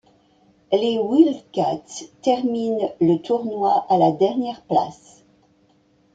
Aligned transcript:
Les 0.71 0.97
Wildcats 0.97 2.07
termine 2.23 2.89
le 3.01 3.17
tournoi 3.17 3.85
à 3.87 3.99
la 3.99 4.11
dernière 4.11 4.63
place. 4.63 5.23